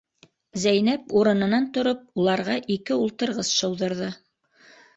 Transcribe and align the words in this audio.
Зәйнәп 0.61 1.13
урынынан 1.19 1.67
тороп, 1.75 2.01
уларға 2.23 2.57
ике 2.79 2.99
ултырғыс 3.05 3.55
шыуҙырҙы. 3.61 4.13